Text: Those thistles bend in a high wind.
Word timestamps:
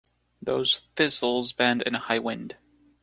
Those 0.41 0.81
thistles 0.95 1.53
bend 1.53 1.83
in 1.83 1.93
a 1.93 1.99
high 1.99 2.17
wind. 2.17 2.57